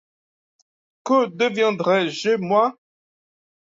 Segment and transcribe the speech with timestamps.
[1.05, 2.67] Que deviendrai-je, moi?